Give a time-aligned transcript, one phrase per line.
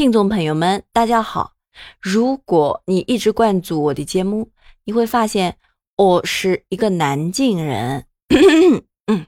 [0.00, 1.52] 听众朋友们，大家好！
[2.00, 4.50] 如果你一直关注我的节目，
[4.84, 5.58] 你会发现
[5.94, 8.06] 我是一个南京人。
[9.12, 9.26] 嗯，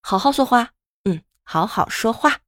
[0.00, 0.70] 好好说话，
[1.02, 2.38] 嗯，好好说话。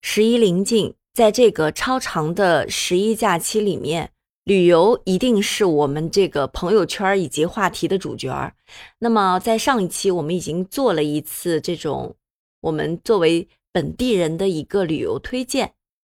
[0.00, 4.10] 十一临近，在这个超长的十一假期里面，
[4.42, 8.52] 旅游一定是我们这个朋友圈以及话题的主角。
[8.98, 12.16] 那么，在上一期我们已经做了一次这种
[12.62, 15.74] 我们作为本地人的一个旅游推荐。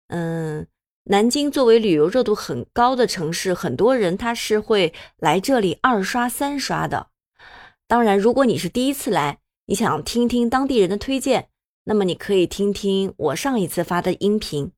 [0.08, 0.68] 嗯，
[1.06, 7.08] 南京作为旅游热度很高的城市，很多人他是会来这里二刷三刷的。
[7.88, 11.50] 当然，如果你是第一次来，你想听听当地人的推荐，
[11.86, 14.72] 那么你可以听听我上一次发的音频。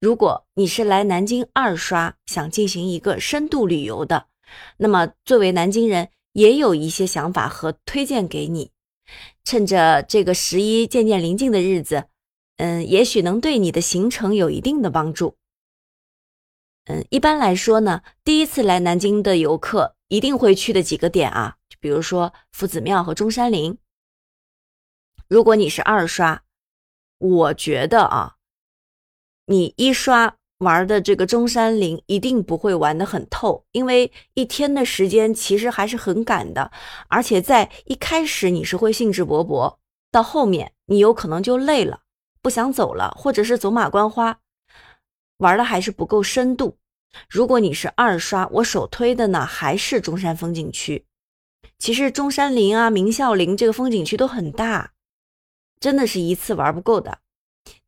[0.00, 4.26] 如果你是来南京二刷，想进行一个深度旅游的，
[4.78, 8.72] 那么作为南京人，也有一些想法和推荐给你。
[9.44, 12.04] 趁着这个十一渐渐临近的日子。
[12.56, 15.36] 嗯，也许能对你的行程有一定的帮助。
[16.84, 23.76] 嗯，一般来说呢，第一次来南京的游客一定会去的几个点啊，就比如说夫子庙和中山陵。
[25.28, 26.44] 如果你是二刷，
[27.18, 28.36] 我觉得啊，
[29.46, 36.70] 你一刷玩的这个中山陵一定不会玩的很透，因为一天的时间其实还是很赶的，
[37.08, 39.78] 而且在一开始你是会兴致勃勃，
[40.12, 42.02] 到后面你有可能就累了。
[42.46, 44.38] 不想走了，或者是走马观花，
[45.38, 46.78] 玩的还是不够深度。
[47.28, 51.06] 如果你是二刷，我首推的呢还是中山风景区。
[51.76, 54.92] 其实中山陵啊、明孝陵这个风景区都很大，
[55.80, 57.18] 真的是一次玩不够的。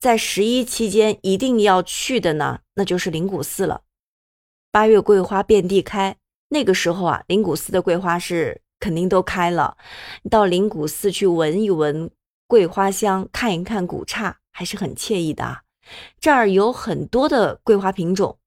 [0.01, 3.83] 在十一期间一定要去的呢，那就是灵谷寺了。
[4.73, 6.17] 八月桂花遍地开，
[6.49, 9.77] 那个时候啊，灵谷寺的桂花是肯定都开了。
[10.29, 12.11] 到灵谷寺去闻一闻
[12.49, 14.41] 桂花香，看一看古刹。
[14.59, 15.63] 还是很惬意的啊！
[16.19, 18.41] 这儿有很多的桂花品种，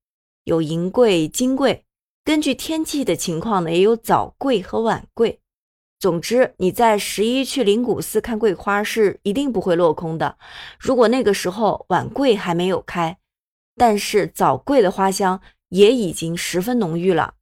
[0.43, 1.85] 有银桂、金桂，
[2.25, 5.39] 根据天气的情况呢，也有早桂和晚桂。
[5.97, 10.37] 总之，你在十一去灵谷寺看桂花是一定不会落空的。
[10.77, 13.17] 如果那个时候晚桂还没有开，
[13.77, 17.35] 但是早桂的花香也已经十分浓郁了。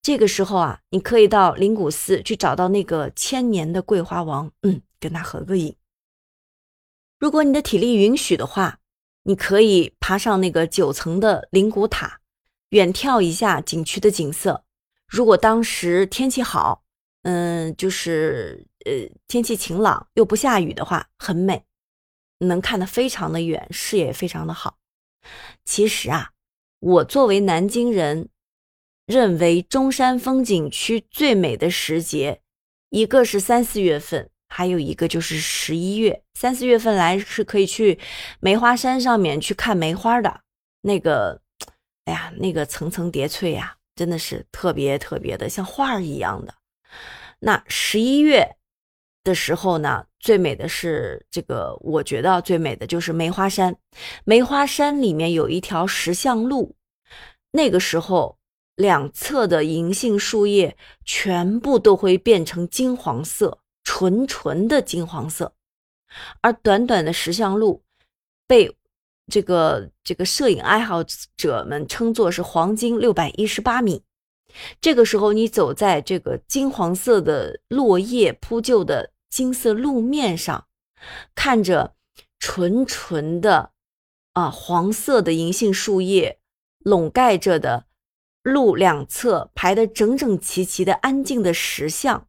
[0.00, 5.74] 这个时候啊，你可以到灵谷寺去找到那个千年的桂花王，嗯，跟他合个影。
[7.24, 8.80] 如果你的体力允许的话，
[9.22, 12.20] 你可以爬上那个九层的灵谷塔，
[12.68, 14.66] 远眺一下景区的景色。
[15.08, 16.84] 如果当时天气好，
[17.22, 18.92] 嗯，就是呃
[19.26, 21.64] 天气晴朗又不下雨的话，很美，
[22.40, 24.76] 能看得非常的远，视野非常的好。
[25.64, 26.32] 其实啊，
[26.78, 28.28] 我作为南京人，
[29.06, 32.42] 认为中山风景区最美的时节，
[32.90, 34.28] 一个是三四月份。
[34.56, 37.98] 还有一个就是十一月三四月份来是可以去
[38.38, 40.42] 梅花山上面去看梅花的，
[40.82, 41.40] 那个，
[42.04, 46.54] 哎呀，那个层层叠翠呀，真的是特别特别的像画儿一样的。
[47.40, 48.48] 那十一月
[49.24, 53.74] 的时候呢，最美的是这个，我觉得最美的就是梅花山。
[54.24, 56.76] 梅花山里面有一条石像路，
[57.50, 58.38] 那个时候
[58.76, 63.63] 两侧的银杏树叶全部都会变成金黄色。
[63.84, 65.54] 纯纯的金黄色，
[66.40, 67.84] 而短短的石像路
[68.46, 68.74] 被
[69.30, 71.04] 这个这个摄影爱好
[71.36, 74.02] 者们称作是黄金六百一十八米。
[74.80, 80.66] 这个时候，你走在这个金黄色的落叶铺就的金色路面上，
[81.34, 81.94] 看着
[82.38, 83.72] 纯纯的
[84.32, 86.40] 啊黄色的银杏树叶
[86.78, 87.86] 笼盖着的
[88.42, 92.26] 路两侧排的整整齐齐的安静的石像，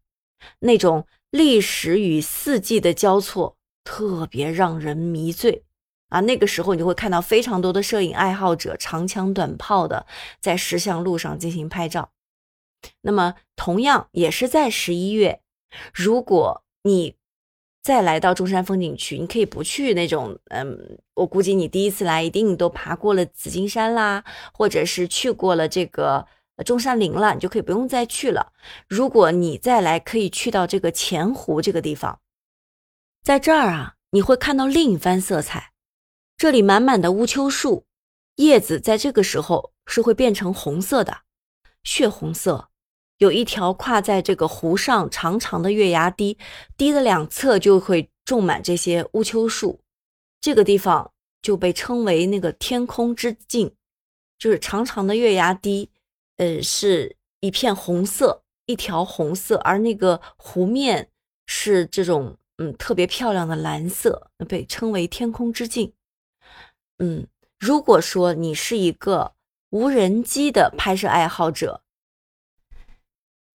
[0.59, 1.07] 那种。
[1.35, 5.66] 历史与四季的交错，特别让人迷醉
[6.07, 6.22] 啊！
[6.22, 10.06] 那个时候，你会看到非常多的摄影爱好者，长枪短炮的
[10.40, 12.12] 在石像路上进行拍照。
[13.01, 15.41] 那么，同样也是在十一月，
[15.94, 17.16] 如果你
[17.84, 24.23] 再来到中山风景区，你可以不去那种，嗯，我估计你第一次来一定都爬过了紫金山啦，
[24.53, 26.26] 或者是去过了这个。
[26.63, 28.53] 中山陵了，你就可以不用再去了。
[28.87, 32.22] 如果你再来，可以去到这个钱湖这个地方，
[33.23, 35.73] 在这儿啊，你会看到另一番色彩。
[36.37, 37.85] 这里满满的乌秋树，
[38.35, 41.19] 叶子在这个时候是会变成红色的，
[41.84, 42.69] 血红色。
[43.17, 46.37] 有一条跨在这个湖上长长的月牙堤，
[46.75, 49.81] 堤的两侧就会种满这些乌秋树。
[50.41, 53.73] 这个地方就被称为那个天空之镜，
[54.37, 55.90] 就是长长的月牙堤。
[56.37, 61.09] 呃，是一片红色，一条红色，而那个湖面
[61.46, 65.93] 是这种嗯特别漂亮的蓝色，被称为天空之镜。
[66.97, 67.28] 嗯，
[67.59, 69.34] 如果说你是一个
[69.70, 71.84] 无人机的拍摄爱好者，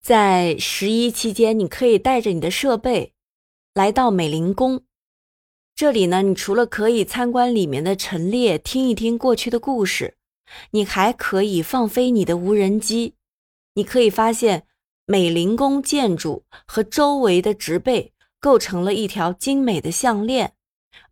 [0.02, 3.12] 在十一期间，你可以带着你的设备
[3.74, 4.82] 来到美龄宫。
[5.74, 10.18] 这里呢，你除了可以参观里面的陈列，听一听过去的故事，
[10.70, 13.14] 你还可以放飞你的无人机。
[13.74, 14.66] 你可以发现
[15.06, 20.54] 美龄宫建筑和周围的植被构成了一条精美的项链，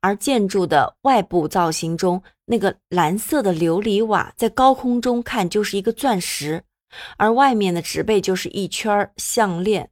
[0.01, 6.65] 而建筑的外部造型中，那个蓝色的琉璃瓦在高空中看就是一个钻石。
[7.19, 9.91] 而外面的植被就是一圈项链。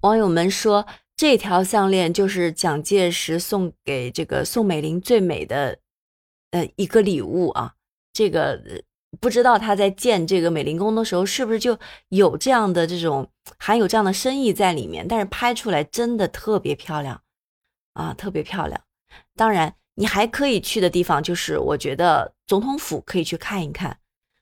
[0.00, 5.78] 网友们说，这条项链就是蒋介石送给这个宋美龄最美的
[6.52, 7.74] 呃一个礼物啊。
[8.14, 8.58] 这个
[9.20, 11.78] 不知道他在建这个美龄宫的时候，是不是就
[12.08, 13.28] 有这样的这种
[13.58, 15.06] 含有这样的深意在里面？
[15.06, 17.20] 但是拍出来真的特别漂亮
[17.92, 18.80] 啊，特别漂亮。
[19.36, 23.98] 当然，你还可以去的地方就是，我觉得总统府可以去看一看。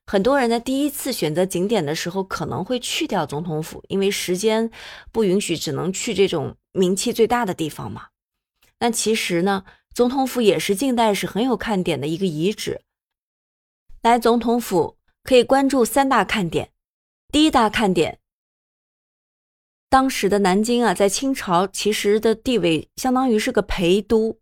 [0.06, 4.70] 很多人在第一次选择景点的时候，可能会去掉总统府，因为时间
[5.10, 8.08] 不允许，只能去这种名气最大的地方嘛。
[8.80, 9.64] 那其实呢，
[9.94, 12.82] 总统府也是近代史很有看点的一个遗址。
[14.02, 16.72] 来总统府可以关注三大看点。
[17.30, 18.18] 第一大看点，
[19.88, 24.36] 当时的南京啊，在清朝其实的地位相当于是个陪都。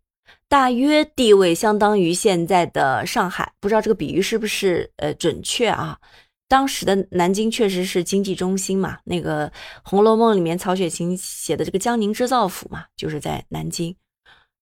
[0.47, 5.99] 大约地位相当于现在的上海，不知道这个比喻是不是呃准确啊？
[6.47, 9.47] 当时的南京确实是经济中心嘛，那个
[9.83, 13.95] 《红楼梦》里面曹雪芹写的这个江宁织造府嘛，就是在南京。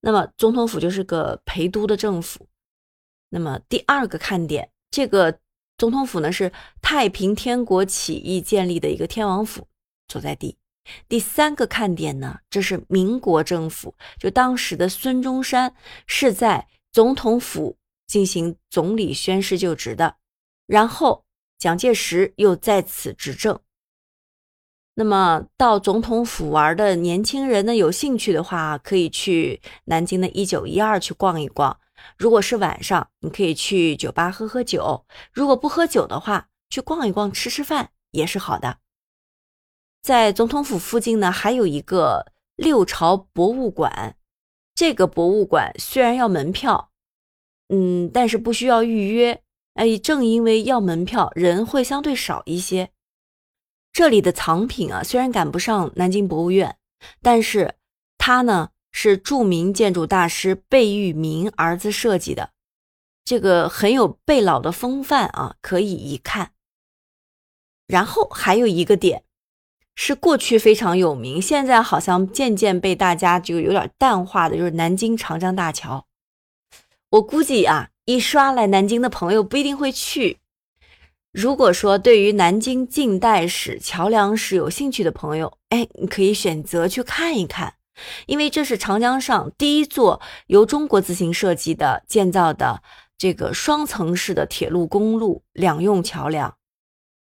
[0.02, 2.48] 那么总统府就是个陪都的政府。
[3.30, 5.40] 那么第二个看点，这个
[5.78, 6.52] 总统府呢是
[6.82, 9.68] 太平天国起义建立的一个天王府
[10.08, 10.58] 所在地。
[11.08, 15.76] 第三个看点呢，这是民国政府，就当时的孙中山
[16.08, 17.78] 是在总统府
[18.08, 20.16] 进行总理宣誓就职的，
[20.66, 21.24] 然后
[21.60, 23.60] 蒋介石又在此执政。
[24.96, 31.80] 那么到总统府玩的年轻人呢，有兴趣的话，可以去南京的一九一二去逛一逛。
[32.18, 38.78] 如果是晚上，你可以去酒吧喝喝酒；如果不喝酒的话，去逛一逛、吃吃饭也是好的。
[40.02, 44.16] 在总统府附近呢，还有一个六朝博物馆。
[44.74, 46.92] 这个博物馆虽然要门票，
[47.68, 49.44] 嗯，但是不需要预约。
[49.74, 52.92] 哎，正因为要门票，人会相对少一些。
[53.92, 56.78] 这里的藏品啊，虽然赶不上南京博物院，
[57.22, 57.76] 但是
[58.18, 58.70] 它呢
[59.02, 62.50] 是著名建筑大师贝聿铭儿子设计的，
[63.24, 66.52] 这个很有贝老的风范啊，可以一看。
[67.88, 69.24] 然后还有一个点。
[69.96, 76.06] 是过去非常有名，现在好像渐渐被大家就有点淡化的，就是南京长江大桥。
[77.12, 80.40] 我估计啊，一刷来南京的朋友不一定会去。
[81.32, 87.76] 如果说对于南京近代史、桥梁史有兴趣的朋友，哎，你可以选择去看一看，
[88.26, 92.82] 因为这是长江上第一座由中国自行设计的建造的
[93.18, 96.56] 这个双层式的铁路公路两用桥梁，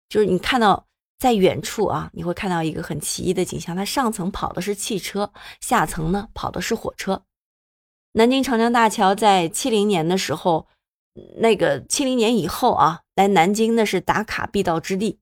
[0.09, 0.85] 就是你看到。
[1.19, 5.33] 在远处啊，你会看到一个很奇异的景象，它上层跑的是汽车，
[5.63, 7.23] 下层呢跑的是火车。
[8.13, 10.69] 南京长江大桥在七零年的时候，
[11.39, 15.19] 那个七零年以后啊，来南京那是打卡必到之地。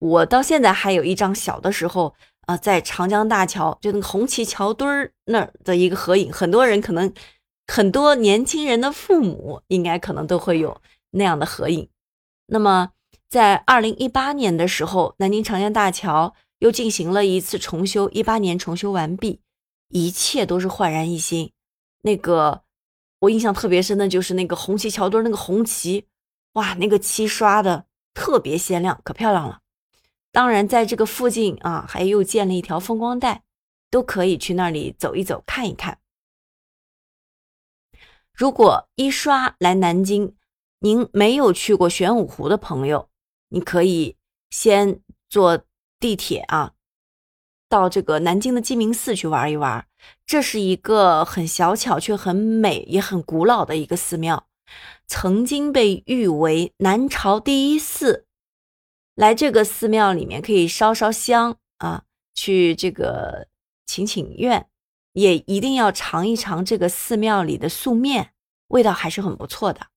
[0.00, 2.16] 我到现在还有一张小的时候
[2.50, 7.12] 啊，在长江大桥就那个红旗桥墩儿那儿的一个合影，很多人可能
[7.66, 10.80] 很多年轻人的父母应该可能都会有
[11.10, 11.88] 那样的合影。
[12.46, 12.90] 那么。
[13.28, 19.40] 在二零一八年的时候，南京长江大桥又进行了一次重修，一八年重修完毕，
[19.90, 21.52] 一切都是焕然一新。
[22.02, 22.62] 那个
[23.20, 26.06] 我印象特别深的就是那个红旗桥墩儿那个红旗，
[26.54, 29.60] 哇，那个漆刷的特别鲜亮，可漂亮了。
[30.32, 33.42] 当然，在这个附近啊，还又建了一条风光带，
[33.90, 35.98] 都可以去那里走一走，看一看。
[38.32, 40.36] 如果一刷来南京，
[40.78, 43.10] 您没有去过玄武湖的朋友，
[43.48, 44.16] 你可以
[44.50, 45.64] 先坐
[45.98, 46.74] 地铁啊，
[47.68, 49.86] 到这个南京的鸡鸣寺去玩一玩。
[50.24, 54.46] 这是一个很小巧却很美也很古老的一个寺庙，
[55.06, 58.28] 曾经被誉为南朝第一寺。
[59.20, 63.46] 来这个寺庙里面可以烧烧香啊，去这个
[63.86, 64.66] 请请愿，
[65.12, 68.32] 也一定要尝一尝这个寺庙里的素面，
[68.68, 69.88] 味道还是很不错的。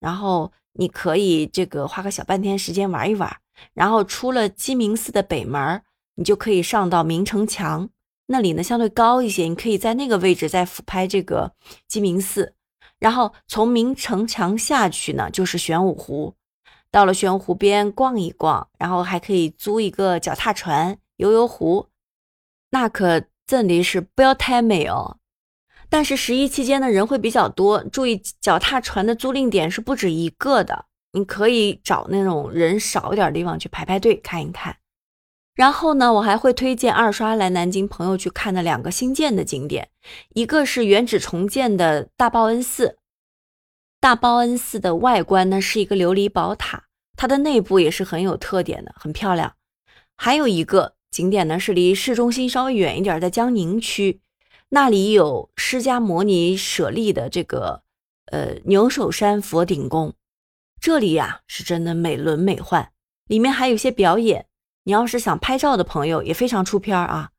[0.00, 0.52] 然后。
[0.78, 3.34] 你可以这个花个小半天时间玩一玩，
[3.72, 5.82] 然后出了鸡鸣寺的北门，
[6.16, 7.88] 你就可以上到明城墙
[8.26, 11.54] 那里呢，相对高一些，你可以在那个位置再俯拍这个
[11.88, 12.54] 鸡鸣寺。
[12.98, 16.34] 然后从明城墙下去呢，就是玄武湖。
[16.90, 21.88] 到了玄武湖边逛一逛，然后还可以租一个脚踏船游游湖，
[22.70, 25.18] 那可真的是不要太美哦。
[25.88, 34.76] 但是十一期间的人会比较多，注意脚踏船的租赁点是不止一个的，你可以找那种人少一点的地方去排排队看一看。
[35.54, 39.88] 然后呢，我还会推荐二刷来南京朋友去看的两个新建的景点，
[40.34, 42.98] 一个是原址重建的大报恩寺。
[44.06, 46.84] 大报恩寺的外观呢是一个琉璃宝塔，
[47.16, 49.56] 它的内部也是很有特点的，很漂亮。
[50.16, 54.20] 还有一个景点呢是离市中心稍微远一点，在江宁区，
[54.68, 57.82] 那里有释迦摩尼舍利的这个
[58.26, 60.14] 呃牛首山佛顶宫，
[60.80, 62.90] 这里呀是真的美轮美奂，
[63.26, 64.46] 里面还有些表演。
[64.84, 67.32] 你要是想拍照的朋友也非常出片啊！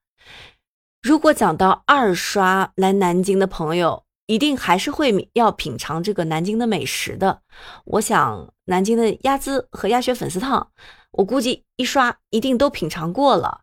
[1.02, 7.42] 如果讲到二刷来南京的朋友，一定还是会要品尝这个南京的美食的。
[7.86, 10.70] 我想南京的鸭子和鸭血粉丝汤，
[11.12, 13.62] 我估计一刷一定都品尝过了。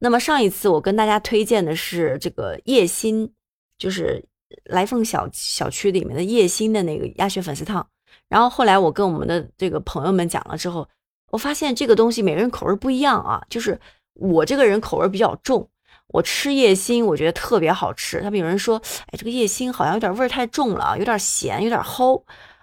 [0.00, 3.32] 那么上一次我跟大家推荐的是这个叶心，
[3.78, 4.22] 就是
[4.64, 7.86] 来凤小小区里面的叶心的那个鸭血粉丝汤。
[8.28, 10.88] 然后后来我跟我们的这个朋友们讲了之后。
[11.32, 13.78] 我发现这个东西每个人口味不一样啊，就是
[14.14, 15.68] 我这个人口味比较重，
[16.08, 18.20] 我吃叶心我觉得特别好吃。
[18.22, 22.22] 他们有人说，哎，这个叶心好像有点味儿太重了，有点咸，有点齁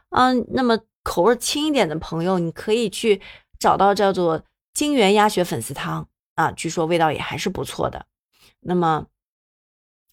[0.10, 0.46] 嗯。
[0.54, 3.22] 那么口味轻一点的朋友，你可以去
[3.60, 8.06] 找到叫做金源鸭血粉丝汤啊，据说味道也还是不错的。
[8.62, 9.08] 那么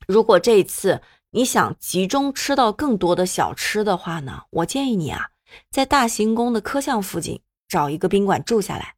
[0.06, 5.30] 如果这一次你想集中吃到更多的小吃的话呢，我建议你啊，
[5.70, 7.42] 在大行宫的科巷附近。
[7.70, 8.96] 找一个宾馆住下来，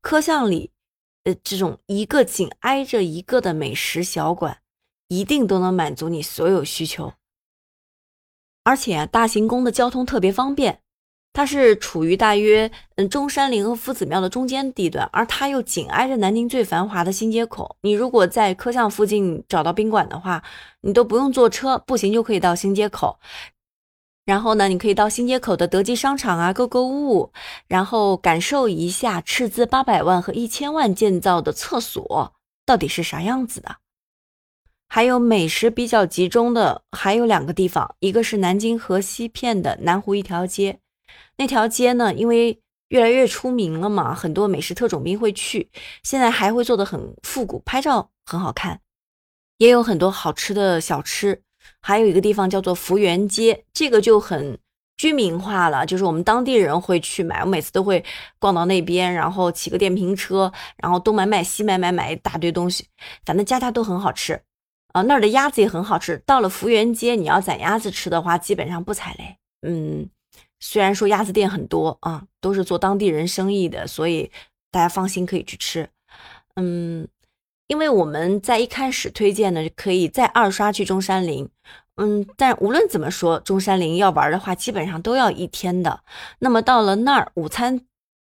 [0.00, 0.72] 科巷里，
[1.24, 4.58] 呃，这种一个紧挨着一个的美食小馆，
[5.08, 7.12] 一定都能满足你所有需求。
[8.64, 10.80] 而且啊，大行宫的交通特别方便，
[11.32, 17.76] 它是处于大约嗯中山陵和夫子庙的中间地段，而它又紧挨着南京最繁华的新街口。
[17.82, 20.42] 你如果在科巷附近找到宾馆的话，
[20.80, 23.18] 你都不用坐车，步行就可以到新街口。
[24.28, 27.32] 然后呢，你可以到新街口的德基商场啊购购物，
[27.66, 32.34] 然后感受一下斥资八百万和一千万建造的厕所
[32.66, 33.76] 到底是啥样子的。
[34.86, 40.80] 还有美食比较集中的还有两个地方，一个是南京河西片的南湖一条街，
[41.38, 45.70] 那条街呢，因为越来越出名了嘛，很多美食特种兵会去，
[46.02, 48.82] 现在还会做的很复古，拍照很好看，
[49.56, 51.44] 也有很多好吃的小吃。
[51.80, 54.58] 还有一个地方叫做福源街，这个就很
[54.96, 57.40] 居民化了，就是我们当地人会去买。
[57.40, 58.04] 我每次都会
[58.38, 62.86] 逛到那边，然后骑个电瓶车，然后东买买西买买，买一大堆东西，
[63.24, 64.42] 反正家家都很好吃
[64.92, 65.02] 啊。
[65.02, 66.20] 那儿的鸭子也很好吃。
[66.26, 69.36] 到了福源街，你要宰鸭子吃的话，基本上不踩雷。
[69.62, 70.08] 嗯，
[70.58, 74.30] 虽然说鸭子店很多啊，都是做当地人生意的，所以
[74.70, 75.88] 大家放心可以去吃。
[76.56, 77.06] 嗯。
[77.68, 81.48] 因为我们在一开始推荐呢，可以再二刷去中山陵，
[81.96, 86.02] 嗯，但无论怎么说，中山陵要玩的话，基本上都要一天的。
[86.38, 87.82] 那么到了那儿，午餐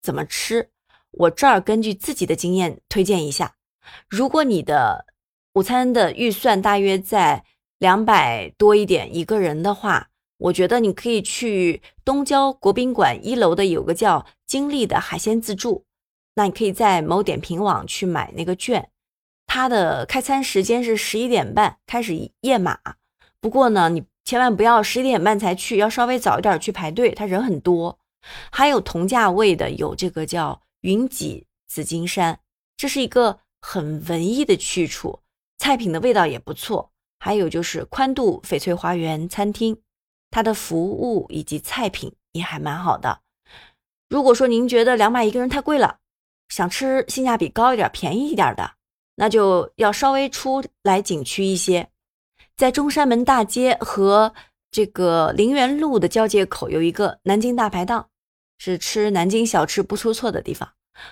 [0.02, 0.70] 怎么吃？
[1.10, 3.56] 我这儿根据自己的经验推荐一下：
[4.08, 5.04] 如果你的
[5.52, 7.44] 午餐的预算大约在
[7.78, 15.84] 两百多一点一个人的话，我觉得你可以去东郊国宾馆一楼的有个叫金利的海鲜自助，
[16.36, 18.88] 那你可以在某点评网去买那个券。
[19.46, 22.78] 它的开餐时间是十一点半开始验码，
[23.40, 27.98] 不过呢，你千万不要十一点半才去，要稍微早一点去排队，它人很多。
[28.50, 32.40] 还有同价位的有这个叫云脊紫金山，
[32.76, 35.20] 这是一个很文艺的去处，
[35.58, 36.90] 菜品的味道也不错。
[37.18, 39.80] 还有就是宽度翡翠花园餐厅，
[40.30, 43.20] 它的服务以及菜品也还蛮好的。
[44.08, 45.98] 如果说您觉得两百一个人太贵了，
[46.48, 48.75] 想吃性价比高一点、便宜一点的。
[49.16, 51.88] 那就要稍微出来景区一些，
[52.56, 54.32] 在中山门大街和
[54.70, 58.08] 这个陵园路的交界口有一个南京大排档，
[58.58, 60.70] 是吃南京小吃不出错的地方。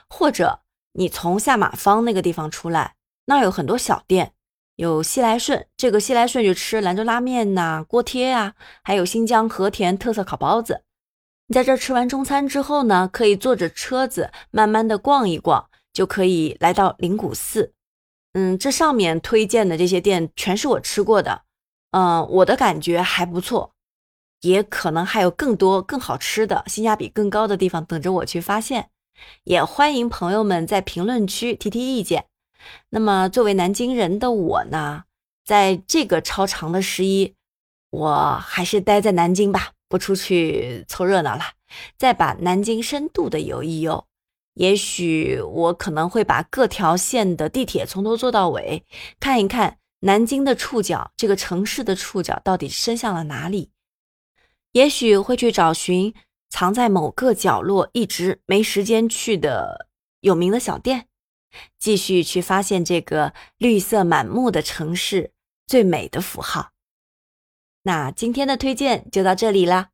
[0.09, 0.61] 或者
[0.93, 2.95] 你从下马坊那个地方出来，
[3.27, 4.33] 那有很多小店，
[4.77, 10.83] 有西来顺，这个西来顺就吃兰州拉面呐、锅贴啊，还有新疆和田特色烤包子。
[11.47, 17.73] 你在这吃完中餐之后呢，可以坐着车子慢慢的逛一逛，就可以来到灵谷寺。
[18.35, 21.43] 嗯，这上面推荐的这些店全是我吃过的，
[21.93, 23.73] 嗯，我的感觉还不错，
[24.41, 28.91] 也可能还有更多更好吃的、性价比更高的地方等着我去发现。
[29.45, 32.27] 也欢迎朋友们在评论区提提意见。
[32.91, 35.05] 那么，作为南京人的我呢，
[35.45, 37.35] 在这个超长的十一，
[37.91, 41.43] 我还是待在南京吧，不出去凑热闹了，
[41.97, 44.07] 再把南京深度的游一游。
[44.55, 48.85] 也许我可能会把各条线的地铁从头坐到尾，
[49.19, 53.71] 看一看南京的触角，这个城市的触角到底伸向了哪里。
[54.73, 56.15] 也许会去找寻
[56.51, 59.89] 藏在某个角落一直没时间去的
[60.21, 61.09] 有名的小店，
[61.79, 65.33] 继续去发现这个绿色满目的城市
[65.67, 66.71] 最美的符号。
[67.83, 69.91] 那今天的推荐就到这里啦，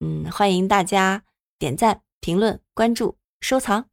[0.00, 1.22] 嗯，欢迎大家
[1.58, 3.89] 点赞、评论、关注、收藏。